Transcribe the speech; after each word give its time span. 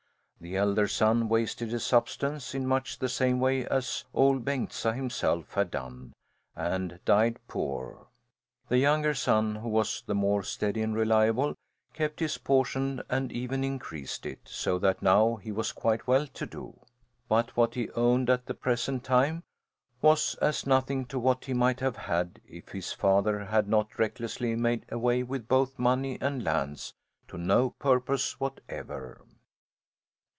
The 0.43 0.57
elder 0.57 0.87
son 0.87 1.29
wasted 1.29 1.69
his 1.69 1.83
substance 1.85 2.55
in 2.55 2.65
much 2.65 2.97
the 2.97 3.07
same 3.09 3.39
way 3.39 3.63
as 3.67 4.05
Ol' 4.11 4.39
Bengtsa 4.39 4.91
himself 4.95 5.53
had 5.53 5.69
done, 5.69 6.13
and 6.55 6.99
died 7.05 7.37
poor. 7.47 8.07
The 8.67 8.79
younger 8.79 9.13
son, 9.13 9.57
who 9.57 9.69
was 9.69 10.01
the 10.07 10.15
more 10.15 10.41
steady 10.41 10.81
and 10.81 10.95
reliable, 10.95 11.53
kept 11.93 12.21
his 12.21 12.39
portion 12.39 13.03
and 13.07 13.31
even 13.31 13.63
increased 13.63 14.25
it, 14.25 14.39
so 14.45 14.79
that 14.79 15.03
now 15.03 15.35
he 15.35 15.51
was 15.51 15.71
quite 15.71 16.07
well 16.07 16.25
to 16.33 16.45
do. 16.47 16.75
But 17.29 17.55
what 17.55 17.75
he 17.75 17.91
owned 17.91 18.27
at 18.27 18.47
the 18.47 18.55
present 18.55 19.03
time 19.03 19.43
was 20.01 20.33
as 20.41 20.65
nothing 20.65 21.05
to 21.05 21.19
what 21.19 21.45
he 21.45 21.53
might 21.53 21.81
have 21.81 21.97
had 21.97 22.41
if 22.47 22.69
his 22.69 22.93
father 22.93 23.45
had 23.45 23.67
not 23.69 23.99
recklessly 23.99 24.55
made 24.55 24.87
away 24.89 25.21
with 25.21 25.47
both 25.47 25.77
money 25.77 26.17
and 26.19 26.43
lands, 26.43 26.95
to 27.27 27.37
no 27.37 27.69
purpose 27.77 28.39
whatever. 28.39 29.21